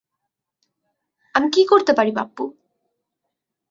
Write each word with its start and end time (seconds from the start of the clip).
আমি 1.35 1.47
কী 1.53 1.61
করতে 1.65 1.91
পারি 1.93 2.11
পাপ্পু? 2.11 2.43